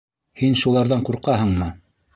Һин 0.41 0.57
шуларҙан 0.63 1.07
ҡурҡаһыңмы? 1.11 1.73